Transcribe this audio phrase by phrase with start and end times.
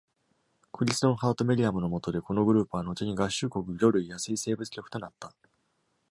[0.71, 5.31] クリントン・ハート・メリアムの下で、このグループは後に合衆国魚類野生生物局となった。